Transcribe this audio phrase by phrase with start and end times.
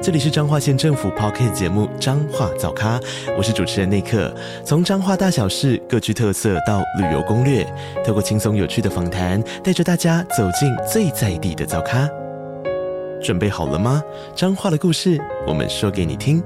[0.00, 3.00] 这里是彰化县政府 Podcast 节目《彰化早咖》，
[3.36, 4.32] 我是主持人内克。
[4.64, 7.64] 从彰化大小事各具特色到旅游攻略，
[8.06, 12.08] 透过轻松有趣的访谈，带着大家走进最在地的早咖。
[13.20, 14.00] 准备好了吗？
[14.36, 16.40] 彰化的故事，我们说给你听。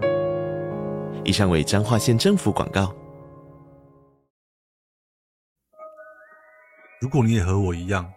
[1.23, 2.91] 以上为彰化县政府广告。
[7.01, 8.11] 如果你也和我一样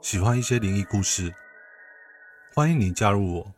[0.00, 1.34] 喜欢一些灵异故事，
[2.54, 3.55] 欢迎你加入我。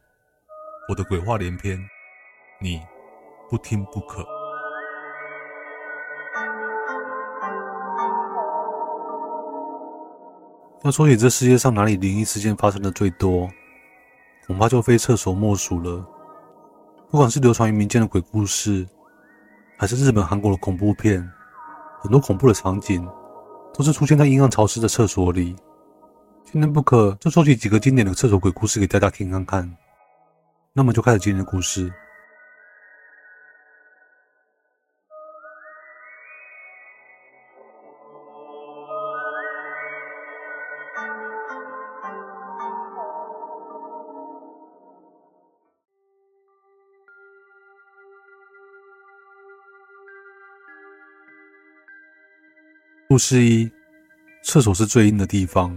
[0.88, 1.78] 我的鬼话连篇，
[2.58, 2.80] 你
[3.50, 4.24] 不听不可。
[10.82, 13.50] 要说起这世界上哪里灵异事件发生的最多，
[14.46, 16.02] 恐怕就非厕所莫属了。
[17.10, 18.88] 不管是流传于民间的鬼故事，
[19.76, 21.22] 还是日本、韩国的恐怖片，
[22.00, 23.06] 很多恐怖的场景
[23.74, 25.54] 都是出现在阴暗潮湿的厕所里。
[26.44, 29.76] 今天不可就收集几个经典的厕所鬼故事给大家听看看。
[30.78, 31.92] 那么就开始今天的故事。
[53.08, 53.68] 故事一：
[54.44, 55.76] 厕所是最阴的地方，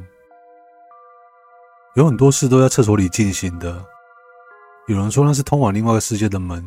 [1.96, 3.91] 有很多事都在厕所里进行的。
[4.88, 6.62] 有人说那是通往另外一个世界的门，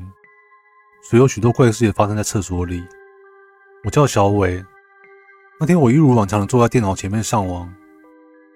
[1.03, 2.83] 所以有许多怪事也发生在厕所里。
[3.85, 4.65] 我叫小伟，
[5.61, 7.71] 那天我一如往常的坐在电脑前面上网，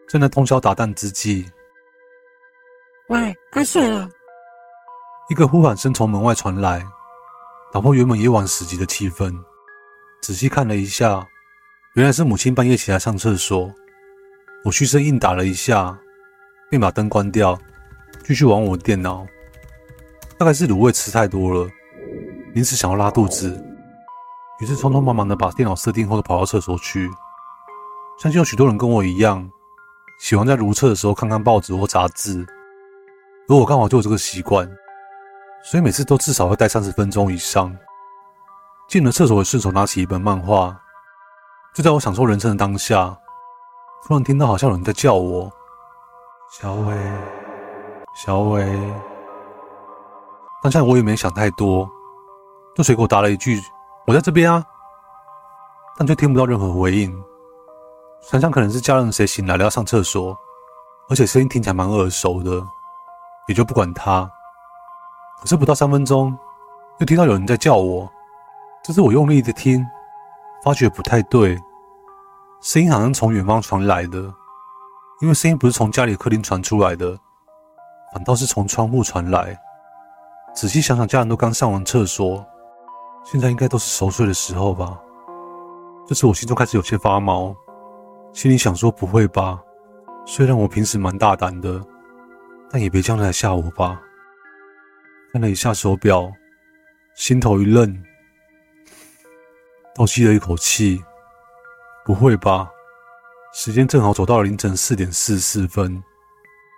[0.09, 1.47] 正在通宵达旦之际，
[3.09, 4.09] 喂，该睡了！
[5.29, 6.86] 一个呼喊声从门外传来，
[7.73, 9.35] 打破原本夜晚死寂的气氛。
[10.23, 11.27] 仔细看了一下，
[11.95, 13.70] 原来是母亲半夜起来上厕所。
[14.64, 15.98] 我嘘声应答了一下，
[16.70, 17.58] 便把灯关掉，
[18.25, 19.27] 继续玩我的电脑。
[20.39, 21.69] 大概是卤味吃太多了，
[22.55, 23.61] 临时想要拉肚子，
[24.61, 27.11] 于是匆匆忙忙的把电脑设定后，跑到厕所去。
[28.21, 29.51] 相信有许多人跟我一样，
[30.21, 32.47] 喜欢在如厕的时候看看报纸或杂志，
[33.49, 34.65] 而我刚好就有这个习惯，
[35.65, 37.77] 所以每次都至少会待三十分钟以上。
[38.87, 40.81] 进了厕所，会顺手拿起一本漫画。
[41.75, 43.17] 就在我享受人生的当下，
[44.07, 45.53] 突然听到好像有人在叫我
[46.51, 46.97] ：“小伟，
[48.15, 48.65] 小伟。”
[50.63, 51.89] 当下我也没想太多，
[52.74, 53.61] 就随口答了一句
[54.07, 54.64] ：“我在这边啊。”
[55.96, 57.13] 但却听不到任何回应。
[58.20, 60.36] 想想可能是家人谁醒来了要上厕所，
[61.08, 62.51] 而且声音听起来蛮耳熟的，
[63.46, 64.29] 也就不管他。
[65.41, 66.36] 可是不到三分钟，
[66.98, 68.11] 又听到有人在叫我。
[68.83, 69.86] 这次我用力的听，
[70.64, 71.57] 发觉不太对，
[72.61, 74.19] 声音好像从远方传来的，
[75.20, 77.17] 因为声音不是从家里客厅传出来的，
[78.13, 79.57] 反倒是从窗户传来。
[80.61, 82.45] 仔细想想，家人都刚上完厕所，
[83.24, 85.01] 现在应该都是熟睡的时候吧。
[86.05, 87.55] 这时我心中开始有些发毛，
[88.33, 89.63] 心里想说：不会吧？
[90.27, 91.80] 虽然我平时蛮大胆的，
[92.73, 94.02] 但也别这样来吓我吧。
[95.33, 96.29] 看了一下手表，
[97.14, 97.96] 心头一愣，
[99.95, 101.01] 倒吸了一口气。
[102.05, 102.69] 不会吧？
[103.55, 106.02] 时间正好走到了凌晨四点四十四分。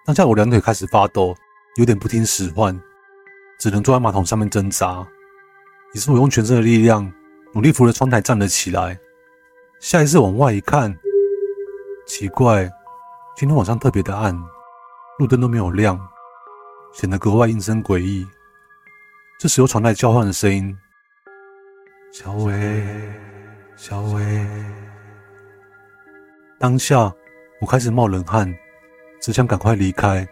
[0.05, 1.35] 当下我两腿开始发抖，
[1.77, 2.79] 有点不听使唤。
[3.61, 5.07] 只能坐在马桶上面挣扎，
[5.93, 7.13] 于是我用全身的力量
[7.53, 8.99] 努力扶着窗台站了起来。
[9.81, 10.97] 下意识往外一看，
[12.07, 12.65] 奇怪，
[13.37, 14.35] 今天晚上特别的暗，
[15.19, 16.01] 路灯都没有亮，
[16.95, 18.27] 显得格外阴森诡异。
[19.39, 20.75] 这时又传来叫唤的声音
[22.13, 22.83] ：“小伟，
[23.77, 24.47] 小伟。”
[26.59, 27.13] 当下
[27.61, 28.51] 我开始冒冷汗，
[29.21, 30.27] 只想赶快离开，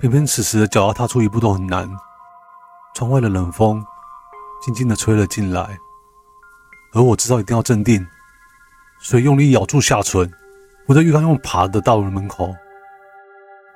[0.00, 1.88] 偏偏此时的脚要踏出一步都很难。
[2.96, 3.84] 窗外的冷风
[4.58, 5.78] 静静的吹了进来，
[6.94, 8.06] 而我知道一定要镇定，
[9.02, 10.32] 所以用力咬住下唇，
[10.86, 12.54] 我在浴缸用爬的到了门口。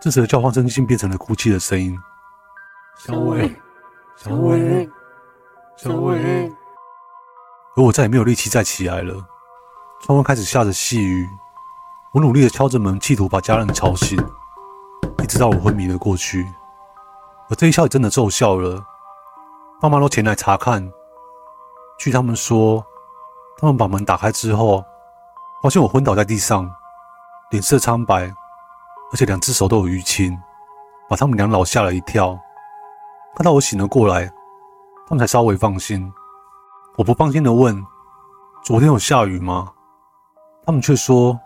[0.01, 1.95] 这时的叫唤声竟变成了哭泣的声音
[2.97, 3.55] ：“小伟，
[4.17, 4.89] 小伟，
[5.77, 6.51] 小伟。”
[7.77, 9.23] 而我再也没有力气再起来了。
[10.01, 11.29] 窗外开始下着细雨，
[12.15, 14.19] 我努力的敲着门，企图把家人吵醒，
[15.23, 16.49] 一直到我昏迷了过去。
[17.51, 18.83] 而这一笑也真的奏效了。
[19.81, 20.93] 爸妈都前来查看，
[21.99, 22.85] 据他们说，
[23.57, 24.85] 他们把门打开之后，
[25.63, 26.71] 发现我昏倒在地上，
[27.51, 28.25] 脸色苍白，
[29.11, 30.39] 而且两只手都有淤青，
[31.09, 32.39] 把他们两老吓了一跳。
[33.35, 34.31] 看到我醒了过来，
[35.09, 36.13] 他们才稍微放心。
[36.99, 37.83] 我不放心地问
[38.63, 39.73] ：“昨天有下雨吗？”
[40.67, 41.41] 他们却说：“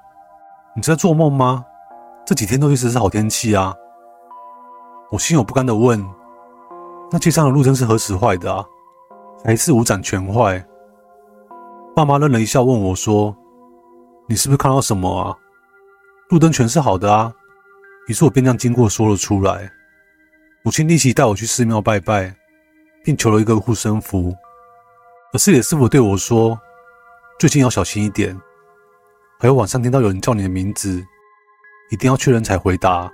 [0.75, 1.65] 你在做梦吗？
[2.27, 3.73] 这几天都一直是好天气啊。”
[5.13, 6.05] 我心有不甘地问
[7.14, 8.66] ：“那街上的路灯是何时坏的啊？
[9.44, 10.61] 还是五盏全坏？”
[11.94, 13.32] 爸妈愣了一下，问我说
[14.26, 15.38] ：“你是不是看到什么啊？
[16.31, 17.32] 路灯全是好的啊。”
[18.08, 19.70] 于是我便将经过说了出来。
[20.64, 22.34] 母亲立即带我去寺庙拜拜，
[23.05, 24.34] 并求了一个护身符。
[25.32, 26.58] 而师爷师傅对我说
[27.38, 28.37] ：“最近要小心一点，
[29.38, 31.00] 还有晚上听到有人叫你的名字，
[31.93, 33.08] 一定要确认才回答，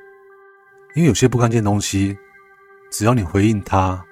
[0.95, 2.17] 因为有些不干净的东西，
[2.91, 4.05] 只要你回应他，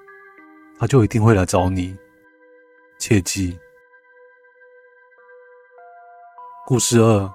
[0.78, 1.96] 他就一定会来找你。
[2.98, 3.58] 切记。”
[6.66, 7.32] 故事二：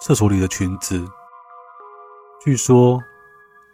[0.00, 1.06] 厕所里的裙子。
[2.44, 3.02] 据说。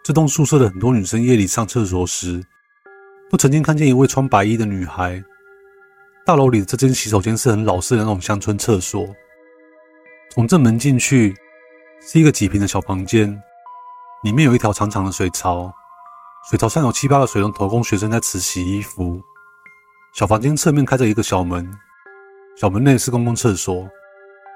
[0.05, 2.41] 这栋宿舍的很多女生夜里上厕所时，
[3.29, 5.21] 都曾经看见一位穿白衣的女孩。
[6.25, 9.13] 大楼里的这间洗手间是很老式的那种乡村厕所。
[10.31, 11.35] 从正门进去，
[12.01, 13.29] 是一个几平的小房间，
[14.23, 15.75] 里面有一条长长的水槽，
[16.49, 19.21] 水槽上有七八个水龙头供学生在此洗衣服。
[20.13, 21.69] 小房间侧面开着一个小门，
[22.57, 23.85] 小门内是公共厕所，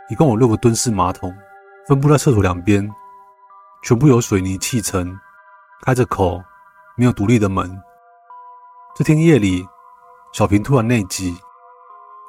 [0.08, 1.34] 一共有六个蹲式马桶，
[1.88, 2.88] 分布在厕所两边，
[3.82, 5.18] 全部由水泥砌成。
[5.82, 6.40] 开着口，
[6.94, 7.76] 没有独立的门。
[8.94, 9.66] 这天夜里，
[10.32, 11.36] 小平突然内急，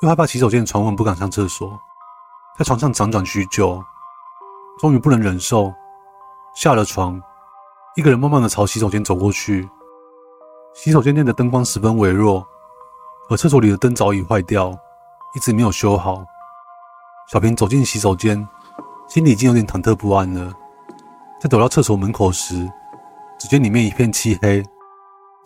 [0.02, 1.80] 又害怕洗手间的传闻，不敢上厕所，
[2.58, 3.80] 在床上辗转许久，
[4.80, 5.72] 终于不能忍受，
[6.56, 7.22] 下了床，
[7.96, 9.70] 一个人慢慢的朝洗手间走过去。
[10.74, 12.48] 洗手间内的灯光十分微弱，
[13.30, 14.72] 而厕所里的灯早已坏掉，
[15.36, 16.24] 一直没有修好。
[17.30, 18.48] 小平走进洗手间，
[19.10, 20.54] 心里已经有点忐忑不安了。
[21.42, 22.70] 在走到厕所门口时，
[23.38, 24.64] 只见里面一片漆黑，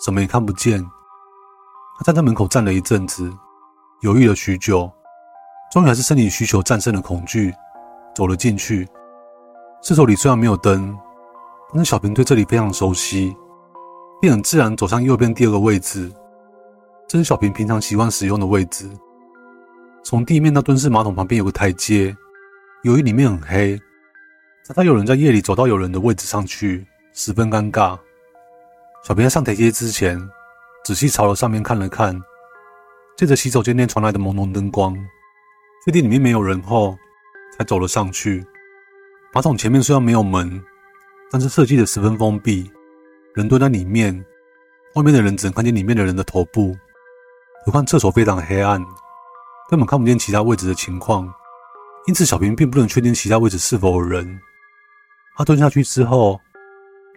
[0.04, 0.80] 什么也看不见。
[1.98, 3.32] 他站在门口站了一阵子，
[4.02, 4.92] 犹豫了许久，
[5.72, 7.52] 终于还是生理需求战胜了恐惧，
[8.14, 8.88] 走了进去。
[9.82, 10.96] 厕所里虽然没有灯，
[11.76, 13.36] 但是小平对这里非常熟悉，
[14.22, 16.10] 便很自然走向右边第二个位置。
[17.06, 18.90] 这是小平平常习惯使用的位置。
[20.02, 22.16] 从地面到蹲式马桶旁边有个台阶，
[22.84, 23.78] 由于里面很黑，
[24.64, 26.88] 常常有人在夜里走到有人的位置上去。
[27.12, 28.00] 十分尴尬。
[29.04, 30.18] 小平在上台阶之前，
[30.86, 32.18] 仔细朝了上面看了看，
[33.18, 34.96] 借着洗手间内传来的朦胧灯光，
[35.86, 36.98] 确定里面没有人后，
[37.58, 38.46] 才走了上去。
[39.34, 40.64] 马桶前面虽然没有门，
[41.36, 42.72] 但是设计的十分封闭，
[43.34, 44.26] 人蹲在里面，
[44.94, 46.74] 外面的人只能看见里面的人的头部。
[47.66, 48.82] 何况厕所非常黑暗，
[49.70, 51.30] 根本看不见其他位置的情况，
[52.08, 54.40] 因此小平并不能确定其他位置是否有人。
[55.36, 56.40] 他蹲下去之后。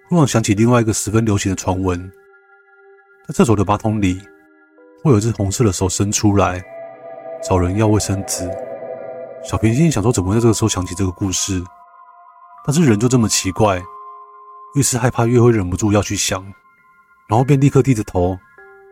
[0.09, 2.11] 忽然想起另外一个十分流行的传闻，
[3.29, 4.20] 在厕所的马桶里
[5.00, 6.61] 会有一只红色的手伸出来
[7.41, 8.50] 找人要卫生纸。
[9.44, 11.62] 小平心里想说，怎么在这个时候想起这个故事？
[12.67, 13.81] 但是人就这么奇怪，
[14.75, 16.43] 越是害怕越会忍不住要去想，
[17.26, 18.38] 然后便立刻低着头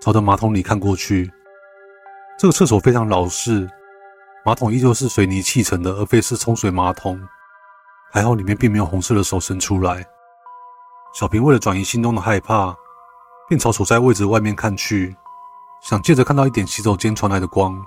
[0.01, 1.31] 朝着马桶里看过去。
[2.39, 3.69] 这个厕所非常老式，
[4.45, 7.21] 马桶依旧是水泥砌成的，而非是冲水马桶。
[8.11, 10.05] 还好里面并没有红色的手伸出来。
[11.15, 12.75] 小平为了转移心中的害怕，
[13.49, 15.15] 便朝所在位置外面看去，
[15.83, 17.81] 想借着看到一点洗手间传来的光，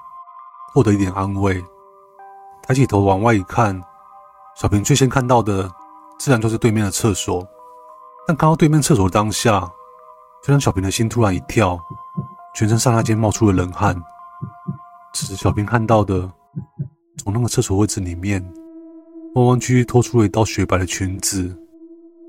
[0.74, 1.64] 获得一点安慰。
[2.64, 3.82] 抬起头往外一看，
[4.56, 5.72] 小平最先看到的
[6.20, 7.48] 自然就是对面的厕所。
[8.30, 9.60] 但看到对面厕所的当下，
[10.44, 11.80] 却让小平的心突然一跳，
[12.54, 14.00] 全身刹那间冒出了冷汗。
[15.16, 16.32] 此时，小平看到的，
[17.18, 18.40] 从那个厕所位置里面，
[19.34, 21.58] 弯弯曲曲拖出了一道雪白的裙子。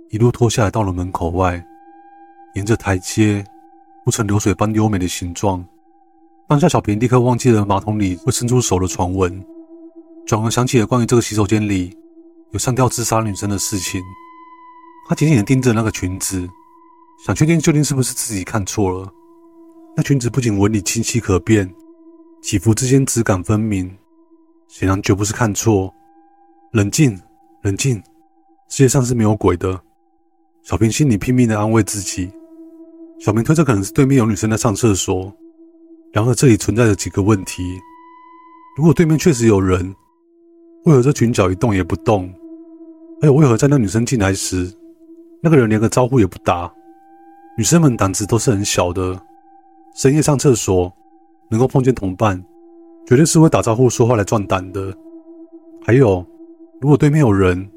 [0.08, 1.62] 一路拖下来，到了门口外，
[2.54, 3.44] 沿着台阶
[4.02, 5.62] 铺成流水般优美的形状。
[6.48, 9.44] 当下，小平立刻忘记了马桶里会伸出手的传闻，
[10.26, 11.94] 转而想起了关于这个洗手间里
[12.52, 14.00] 有上吊自杀女生的事情。
[15.10, 16.48] 他紧紧地盯着那个裙子，
[17.26, 19.12] 想确定究竟是不是自己看错了。
[19.96, 21.68] 那裙子不仅纹理清晰可辨，
[22.40, 23.90] 起伏之间质感分明，
[24.68, 25.92] 显然绝不是看错。
[26.74, 27.20] 冷静，
[27.62, 27.96] 冷静，
[28.68, 29.80] 世界上是没有鬼的。
[30.62, 32.30] 小平心里拼命地安慰自己。
[33.18, 35.34] 小平推测可能是对面有女生在上厕所，
[36.12, 37.64] 然而这里存在着几个问题：
[38.76, 39.92] 如果对面确实有人，
[40.84, 42.32] 为何这裙角一动也不动？
[43.20, 44.72] 还有为何在那女生进来时，
[45.42, 46.72] 那个人连个招呼也不打？
[47.56, 49.20] 女生们胆子都是很小的，
[49.94, 50.92] 深夜上厕所
[51.50, 52.42] 能够碰见同伴，
[53.06, 54.96] 绝对是会打招呼说话来壮胆的。
[55.84, 56.24] 还有，
[56.80, 57.70] 如果对面有人，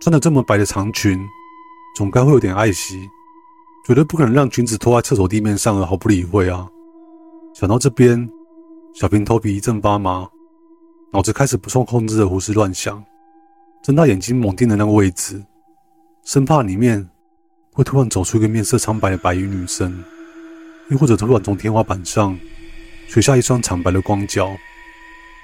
[0.00, 1.18] 穿的这么白的长裙，
[1.96, 2.98] 总该会有点爱惜，
[3.86, 6.68] 绝对不可能让裙子拖在厕所地面上而毫不理会啊！
[7.54, 8.28] 想到这边，
[8.94, 10.28] 小平头皮一阵发麻，
[11.12, 13.04] 脑子开始不受控制的胡思乱想，
[13.82, 15.44] 睁大眼睛猛盯着那个位置，
[16.24, 17.08] 生怕里面
[17.72, 20.02] 会突然走出一个面色苍白的白衣女生，
[20.88, 22.38] 又或者突然从天花板上
[23.08, 24.50] 垂下一双惨白的光脚。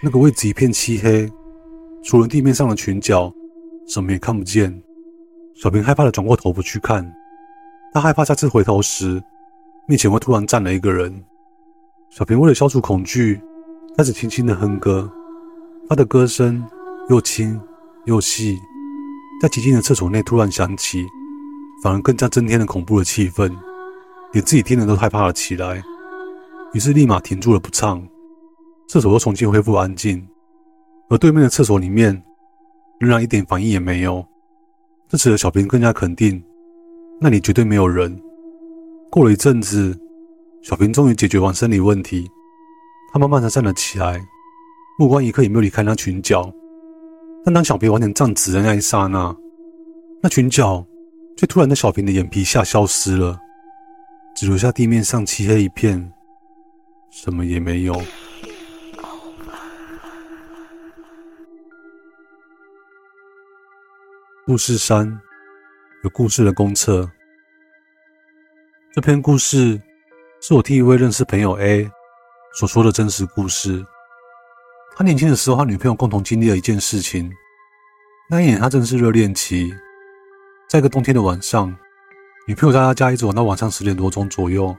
[0.00, 1.28] 那个位置一片漆黑，
[2.04, 3.32] 除了地面上的裙角，
[3.88, 4.82] 什么也看不见。
[5.60, 7.12] 小平害怕的转过头不去看，
[7.92, 9.20] 他害怕下次回头时，
[9.88, 11.12] 面前会突然站了一个人。
[12.10, 13.40] 小平为了消除恐惧，
[13.96, 15.10] 开始轻轻的哼歌。
[15.88, 16.64] 他的歌声
[17.08, 17.60] 又轻
[18.04, 18.56] 又细，
[19.40, 21.06] 在寂静的厕所内突然响起，
[21.82, 23.48] 反而更加增添了恐怖的气氛，
[24.32, 25.82] 连自己听了都害怕了起来。
[26.72, 28.06] 于是立马停住了不唱。
[28.88, 30.26] 厕所又重新恢复安静，
[31.10, 32.22] 而对面的厕所里面
[32.98, 34.26] 仍然一点反应也没有。
[35.08, 36.42] 这使得小平更加肯定，
[37.20, 38.18] 那里绝对没有人。
[39.10, 39.94] 过了一阵子，
[40.62, 42.26] 小平终于解决完生理问题，
[43.12, 44.20] 他慢慢的站了起来，
[44.98, 46.50] 目光一刻也没有离开那裙角。
[47.48, 49.34] 但当小平完全站直的那一刹那，
[50.22, 50.86] 那裙角
[51.34, 53.40] 却突然在小平的眼皮下消失了，
[54.36, 56.12] 只留下地面上漆黑一片，
[57.10, 57.98] 什么也没有。
[64.44, 65.18] 故事三，
[66.04, 67.10] 有故事的公厕。
[68.92, 69.80] 这篇故事
[70.42, 71.90] 是我替一位认识朋友 A
[72.58, 73.82] 所说的真实故事。
[74.98, 77.32] 他年轻的时候和女朋友共同经历了一件事情。
[78.28, 79.72] 那一年他正是热恋期，
[80.68, 81.72] 在一个冬天的晚上，
[82.48, 84.76] 女朋友在他家一直玩到晚上十点多钟左右，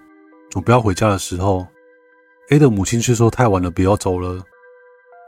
[0.50, 1.66] 准备要回家的时候
[2.50, 4.44] ，A 的母亲却说太晚了，不要走了。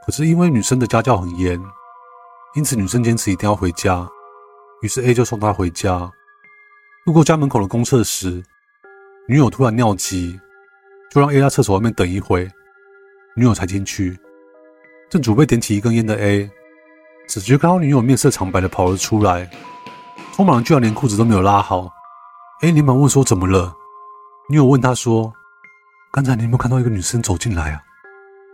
[0.06, 1.58] 可是因为女生的家教很严，
[2.56, 4.06] 因此女生坚持一定要回家。
[4.82, 6.12] 于是 A 就送她回家。
[7.06, 8.44] 路过家门口的公厕时，
[9.26, 10.38] 女友突然尿急，
[11.10, 12.52] 就让 A 在厕所外面等一会，
[13.38, 14.20] 女友才进去。
[15.12, 16.50] 正准备点起一根烟的 A，
[17.28, 19.46] 只觉看到女友面色苍白的跑了出来，
[20.34, 21.92] 匆忙居然连裤子都没有拉好。
[22.62, 23.76] A 连忙问说：“怎么了？”
[24.48, 25.34] 女友问他说
[26.14, 27.82] ：“刚才你有没有看到一个女生走进来啊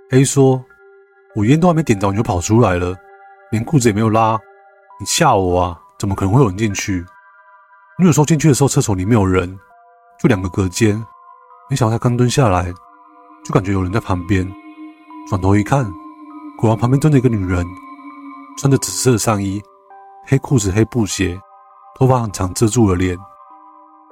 [0.10, 0.66] ？”A 说
[1.38, 2.96] ：“我烟都还没点着，你就跑出来了，
[3.52, 4.36] 连裤子也没有拉，
[5.00, 7.06] 你吓我啊！”怎么可能会有人进去？
[8.00, 9.48] 女友说进去的时候，厕所里没有人，
[10.20, 10.96] 就两个隔间。
[11.70, 12.74] 没想到他刚蹲下来，
[13.46, 14.52] 就感觉有人在旁边。
[15.30, 15.86] 转头一看，
[16.58, 17.64] 果然旁边蹲着一个女人，
[18.58, 19.62] 穿着紫色上衣、
[20.26, 21.40] 黑裤子、黑布鞋，
[21.96, 23.16] 头发很长，遮住了脸。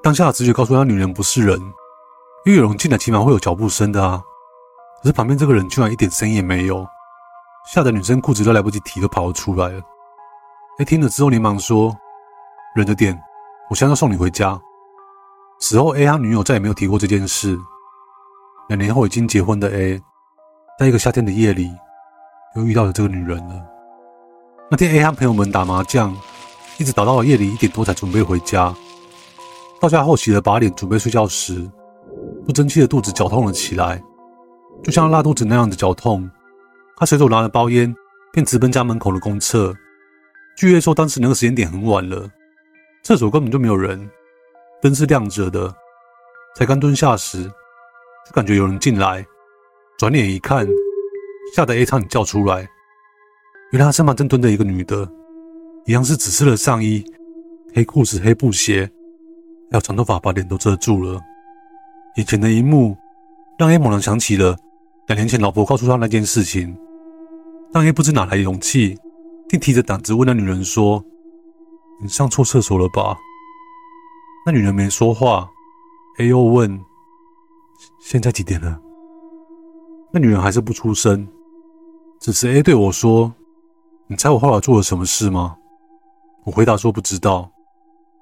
[0.04, 1.60] 当下的直觉告诉他，女人不是人，
[2.46, 4.22] 因为有人进来起码会有脚步声的啊。
[5.02, 6.86] 可是旁边这个人居然一点声音也没有，
[7.74, 9.82] 吓得女生裤子都来不及提，都跑了出来了。
[10.78, 11.98] A 听了之后，连忙说
[12.78, 13.20] ：“忍着点，
[13.72, 14.62] 我现在要送你回家。”
[15.60, 17.58] 此后，A 和女友再也没有提过这件事。
[18.68, 20.00] 两年后，已经结婚的 A，
[20.78, 21.72] 在一个夏天的夜里，
[22.56, 23.66] 又遇到了这个女人了。
[24.70, 26.16] 那天，A 和朋友们打麻将，
[26.78, 28.74] 一直打到了夜里一点多才准备回家。
[29.80, 31.70] 到家后，洗了把脸，准备睡觉时，
[32.46, 34.02] 不争气的肚子绞痛了起来，
[34.84, 36.30] 就像拉肚子那样的绞痛。
[36.98, 37.94] 他随手拿了包烟，
[38.32, 39.76] 便直奔家门口的公厕。
[40.58, 42.28] 据 A 说，当时那个时间点很晚了，
[43.04, 44.10] 厕所根本就没有人，
[44.82, 45.72] 灯是亮着的。
[46.56, 49.26] 才刚蹲下时，就感觉有人进来，
[49.98, 50.66] 转脸一看，
[51.54, 52.68] 吓得 A 差点叫出来。
[53.72, 55.10] 原来他身旁正蹲着一个女的，
[55.86, 57.04] 一样是紫色的上衣、
[57.74, 58.90] 黑裤子、黑布鞋，
[59.72, 61.20] 还有长头发，把脸都遮住了。
[62.18, 62.96] 眼前的一幕
[63.58, 64.56] 让 A 猛然想起了
[65.08, 66.78] 两年前老婆告诉他那件事情，
[67.74, 68.98] 让 A 不知哪来的勇气。
[69.48, 71.06] 竟提着胆子问那女人说
[72.02, 73.16] ：“你上错厕所了吧？”
[74.44, 75.48] 那女人没说话。
[76.18, 76.84] A 又问
[78.02, 78.82] ：“现在几点了？”
[80.12, 81.28] 那女人还是不出声。
[82.20, 83.34] 只是 A 对我说
[84.08, 85.56] ：“你猜我后来做了什么事吗？”
[86.44, 87.50] 我回答说：“不知道。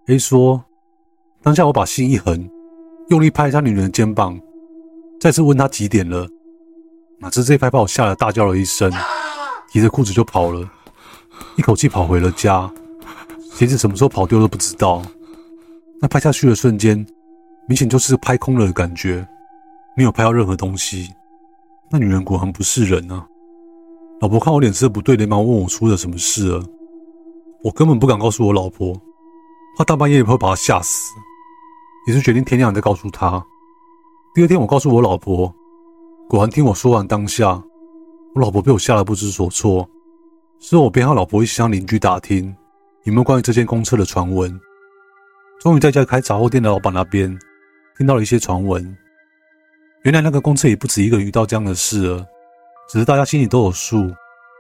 [0.08, 0.64] ”A 说
[1.42, 2.50] ：“当下我把心一横，
[3.10, 4.40] 用力拍一下女人的肩膀，
[5.20, 6.28] 再次问她几点了。
[7.20, 8.92] 哪知这一拍把我吓得大叫了一声，
[9.70, 10.70] 提着裤子就跑了。
[11.56, 12.70] 一口气跑回了家，
[13.54, 15.02] 鞋子什么时候跑丢都不知道。
[16.02, 17.06] 那拍下去的瞬间，
[17.68, 19.26] 明显就是拍空了的感觉，
[19.96, 21.14] 没有拍到任何东西。
[21.90, 23.26] 那女人果然不是人啊！
[24.24, 26.64] 老婆看我脸色不对，连忙问我出了什么事了。
[27.62, 28.98] 我根本不敢告诉我老婆，
[29.78, 31.12] 怕大半夜会把她吓死。
[32.08, 33.46] 也是决定天亮再告诉她。
[34.34, 35.54] 第二天我告诉我老婆，
[36.30, 37.62] 果然听我说完当下，
[38.34, 39.86] 我老婆被我吓得不知所措。
[40.58, 42.56] 之后，我便和老婆一起向邻居打听，
[43.04, 44.58] 有没有关于这间公厕的传闻。
[45.60, 47.38] 终于在家开杂货店的老板那边
[47.98, 48.98] 听到了一些传闻。
[50.04, 52.26] 原来那个公厕也不止一个遇到这样的事了，
[52.88, 54.12] 只是大家心里都有数，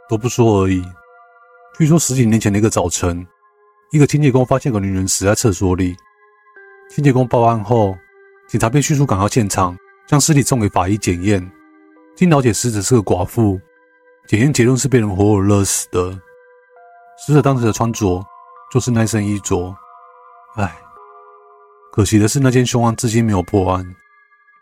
[0.10, 0.84] 都不说而已。
[1.77, 3.25] 据说十几年前的一个早晨，
[3.92, 5.96] 一个清洁工发现个女人死在厕所里。
[6.89, 7.96] 清洁工报案后，
[8.48, 9.75] 警察便迅速赶到现场，
[10.08, 11.51] 将尸体送给法医检验。
[12.15, 13.60] 经了解，死者是个寡妇，
[14.27, 16.12] 检验结论是被人活活勒死的。
[17.25, 18.24] 死者当时的穿着
[18.72, 19.75] 就是那身衣着。
[20.56, 20.75] 唉，
[21.92, 23.96] 可惜的是，那件凶案至今没有破案。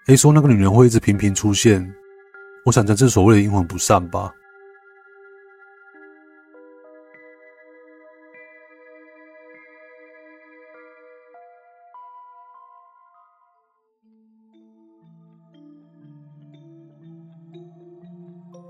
[0.07, 1.93] A 说那个女人会一直频频出现，
[2.63, 4.31] 我想这是所谓的阴魂不散吧。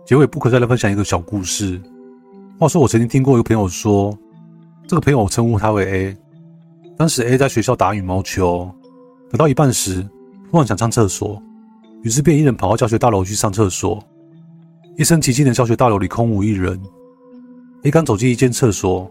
[0.05, 1.81] 结尾不可再来分享一个小故事。
[2.60, 4.17] 话说我曾经听过一个朋友说，
[4.86, 6.17] 这个朋友称呼他为 A。
[6.98, 8.69] 当时 A 在学校打羽毛球，
[9.31, 10.01] 打到一半时，
[10.50, 11.41] 突然想上厕所，
[12.03, 14.03] 于是便一人跑到教学大楼去上厕所。
[14.98, 16.79] 一声奇静的教学大楼里空无一人。
[17.84, 19.10] A 刚走进一间厕所，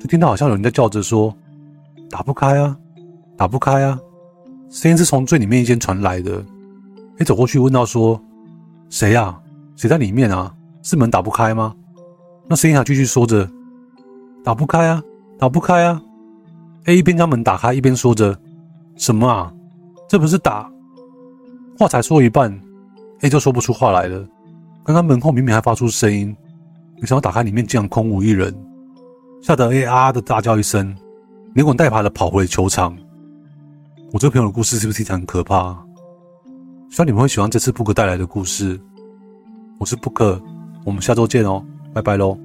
[0.00, 1.34] 就听到好像有人在叫着说
[2.10, 2.76] ：“打不开啊，
[3.36, 3.98] 打不开啊！”
[4.70, 6.44] 声音是从最里面一间传来的。
[7.18, 8.20] A 走过去问到：“说
[8.90, 9.38] 谁呀？
[9.76, 10.52] 谁在里面啊？
[10.82, 11.74] 是门打不开吗？”
[12.48, 13.48] 那声音还继续说着
[14.42, 15.02] ：“打不开啊，
[15.38, 16.02] 打不开啊
[16.86, 18.36] ！”A 一边将门打开，一边说着
[18.96, 19.52] ：“什么啊？”
[20.10, 20.70] 这不是打，
[21.78, 22.56] 话才说一半
[23.20, 24.24] ，A 就说不出话来了。
[24.84, 26.34] 刚刚门后明明还发出声音，
[27.00, 28.54] 没想到打开里面竟然空无一人，
[29.42, 30.96] 吓得 A 啊的大叫一声，
[31.54, 32.96] 连滚带爬的跑回球场。
[34.12, 35.76] 我这个朋友的故事是不是听起来很可怕？
[36.90, 38.80] 希望你们会喜欢这次布克带来的故事。
[39.80, 40.40] 我是布克，
[40.84, 42.38] 我们下周见哦，拜拜喽。